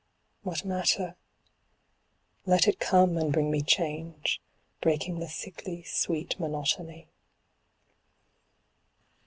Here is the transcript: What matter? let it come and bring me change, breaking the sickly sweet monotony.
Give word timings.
What 0.41 0.65
matter? 0.65 1.15
let 2.47 2.67
it 2.67 2.79
come 2.79 3.19
and 3.19 3.31
bring 3.31 3.51
me 3.51 3.61
change, 3.61 4.41
breaking 4.81 5.19
the 5.19 5.27
sickly 5.27 5.83
sweet 5.83 6.39
monotony. 6.39 7.11